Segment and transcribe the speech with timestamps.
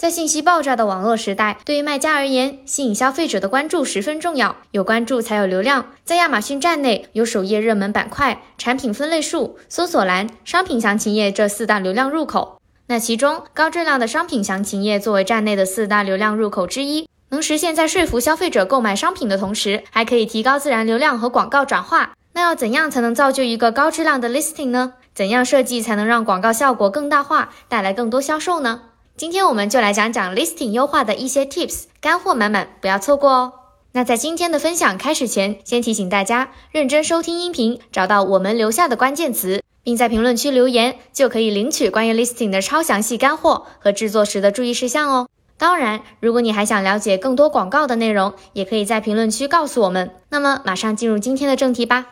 [0.00, 4.56] 在信息爆炸的网络时代，对于卖家而言，吸引消费者的关注十分重要。
[4.70, 5.90] 有关注才有流量。
[6.04, 12.56] 在亚马逊站内，有首页热门板块、产品分类数、搜索栏、商品详情页这四大流量入口。
[12.86, 22.14] 那其中，高质量的商品详情页作为站内的四大流量入口之一，能实现在说服消费者购买商品的同时，还可以提高自然流量和广告转化。
[22.32, 24.94] 那要怎样才能造就一个高质量的 listing 呢？
[25.14, 28.80] 怎样设计才能让广告效果更大化，带来更多销售呢？
[29.16, 33.52] 今天我们就来讲讲 listing 优化的一些 tips，干货满满，不要错过哦。
[33.92, 45.28] 那在今天的分享开始前，先提醒大家认真收听音频，找到我们留下的关键词，并在评论区留言，就可以领取关于 listing 的超详细干货和制作时的注意事项哦。
[45.58, 50.10] 当然，如果你还想了解更多广告的内容，也可以在评论区告诉我们。
[50.30, 52.06] 那么，马上进入今天的正题吧。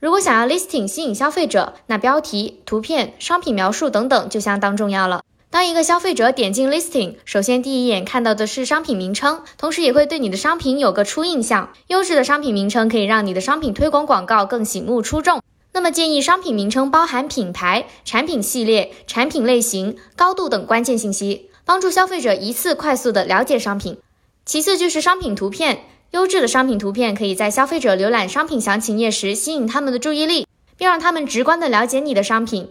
[0.00, 5.22] 如果想要 listing 吸引消费者，那标题、图片、商品描述等等就相当重要了。
[5.54, 11.70] 当一个消费者点进 listing，首先第一眼看到的是商品名称，同时也会对你的商品有个初印象。
[11.86, 15.40] 优质的商品名称可以让你的商品推广广告更醒目出众。
[15.72, 23.98] 那么建议商品名称包含品牌、产品系列、产品类型、高度等关键信息，帮助消费者一次快速的了解商品。
[24.44, 32.70] 其次就是商品图片，优质的商品图片可以在消费者浏览商品详情页时吸引他们的注意力，并让他们直观的了解你的商品。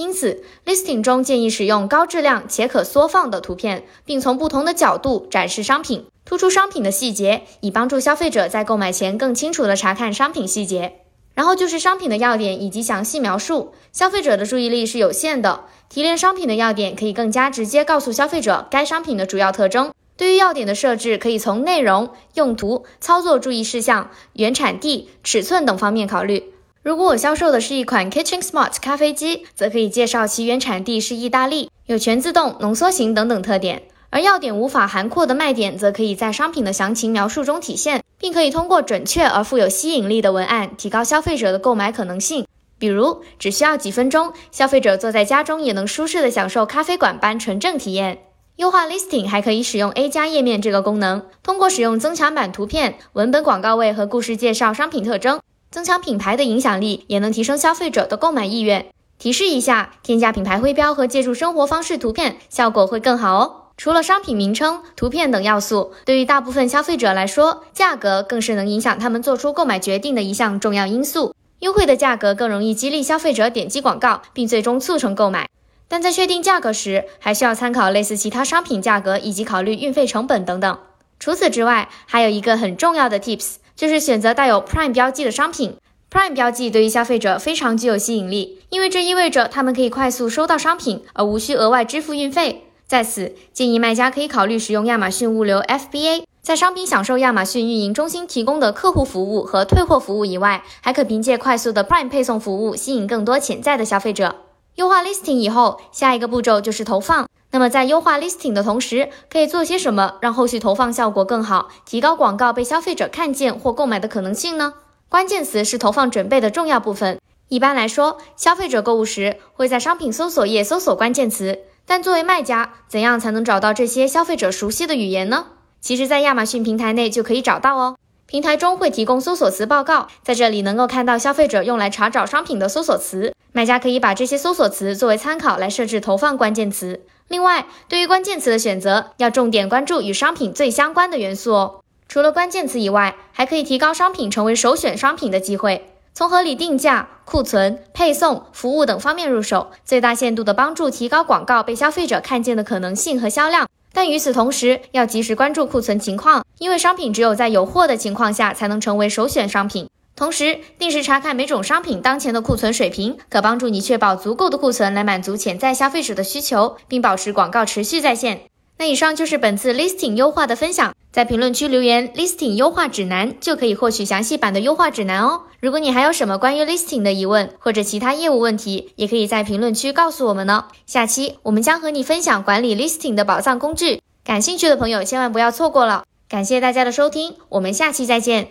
[0.00, 11.02] 因此，listing 中建议使用高质量且可缩放的图片，并从不同的角度展示商品，突出商品的细节，以帮助消费者在购买前更清楚地查看商品细节。
[11.34, 13.74] 然后就是商品的要点以及详细描述。
[13.92, 19.92] 消费者的注意力是有限的，提炼商品的要点可以更加直接告诉消费者该商品的主要特征。
[20.16, 26.54] 对于要点的设置，可以从内容、用途、操作注意事项、原产地、尺寸等方面考虑。
[26.82, 33.82] 如果我销售的是一款 Kitchen Smart 咖啡机，则可以介绍其原产地是意大利，有全自动、浓缩型等等特点。
[34.08, 42.46] 而要点无法涵括的卖点，则可以在商品的详情描述中体现，并可以通过准确而富有吸引力的文案，提高消费者的购买可能性。
[42.78, 48.20] 比如，只需要几分钟，消费者坐在家中也能舒适的享受咖啡馆般纯正体验。
[48.56, 55.38] 优化 Listing 还可以使用 A 加页面这个功能，通过使用增强版图片、文本广告位和故事介绍商品特征。
[55.70, 58.86] 增强品牌的影响力，也能提升消费者的购买意愿。
[59.20, 63.54] 提示一下，添加品牌徽标和借助生活方式图片，效果会更好哦。
[63.76, 71.32] 除了商品名称、图片等要素，对于大部分消费者来说，价格更是能影响他们做出购买决定的一项重要因素。
[71.60, 75.48] 优惠的价格更容易激励消费者点击广告，并最终促成购买。
[75.86, 80.78] 但在确定价格时，还需要参考类似其他商品价格，以及考虑运费成本等等。
[81.20, 83.56] 除此之外，还有一个很重要的 tips。
[83.80, 85.74] 就是选择带有 Prime 标记的商品。
[86.10, 92.66] Prime 标记对于消费者非常具有吸引力，因为这意味着他们可以快速收到商品，而无需额外支付运费。
[92.86, 104.36] 在此，建议卖家可以考虑使用亚马逊物流 FBA，在商品享受亚马逊运营中心提供的客户服务和退货服务以外，还可凭借快速的 Prime 配送服务吸引更多潜在的消费者。
[104.74, 107.29] 优化 Listing 以后，下一个步骤就是投放。
[107.52, 114.74] 那么在优化 listing 的同时，可以做些什么让后续投放效果更好，提高广告被消费者看见或购买的可能性呢？
[115.08, 117.18] 关键词是投放准备的重要部分。
[117.48, 125.46] 一般来说，消费者购物时会在商品搜索页搜索关键词，但作为卖家，怎样才能找到这些消费者熟悉的语言呢？
[125.80, 127.96] 其实，在亚马逊平台内就可以找到哦。
[128.26, 137.00] 平台中会提供搜索词报告，在这里能够看到消费者用来查找商品的搜索词，卖家可以把这些搜索词作为参考来设置投放关键词。
[137.30, 141.80] 另外，对于关键词的选择，要重点关注与商品最相关的元素哦。
[142.08, 145.92] 除了关键词以外，还可以提高商品成为首选商品的机会。
[146.12, 153.68] 从合理定价、库存、配送、服务等方面入手，最大限度的帮助提高广告被消费者看见的可能性和销量。
[153.92, 159.88] 但与此同时，要及时关注库存情况，因为商品只有在有货的情况下，才能成为首选商品。
[160.20, 168.42] 同时，定时查看每种商品当前的库存水平，可帮助你确保足够的库存来满足潜在消费者的需求，并保持广告持续在线。
[168.76, 175.44] 那以上就是本次 listing 优化的分享，在评论区留言 listing 优化指南，就可以获取详细版的优化指南哦。
[175.58, 180.66] 如果你还有什么关于 listing 的疑问，或者其他业务问题，也可以在评论区告诉我们呢。
[180.84, 186.04] 下期我们将和你分享管理 listing 的宝藏工具，感兴趣的朋友千万不要错过了。
[186.28, 188.50] 感谢大家的收听，我们下期再见。